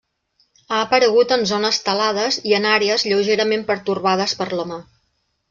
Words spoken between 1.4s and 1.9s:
zones